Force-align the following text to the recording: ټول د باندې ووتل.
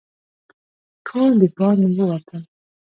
ټول 1.05 1.31
د 1.39 1.43
باندې 1.57 1.87
ووتل. 1.97 2.43